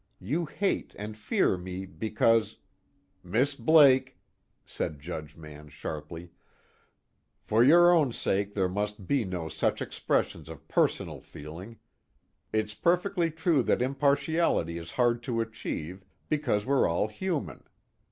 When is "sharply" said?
5.69-6.31